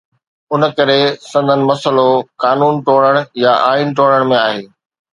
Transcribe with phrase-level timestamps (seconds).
[0.53, 0.99] ان ڪري
[1.31, 2.07] سندن مسئلو
[2.43, 3.15] قانون ٽوڙڻ
[3.45, 4.63] يا آئين ٽوڙڻ ۾ آهي.